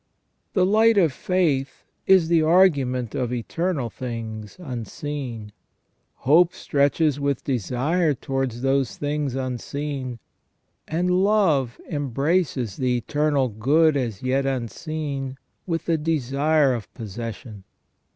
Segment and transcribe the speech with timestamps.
[0.53, 5.51] The light of faith is the argument of eternal things unseen;
[6.25, 10.17] hope stretches with desire towards those things unseen;
[10.87, 15.37] and love embraces the eternal good as yet unseen
[15.67, 17.63] with the desire of possession.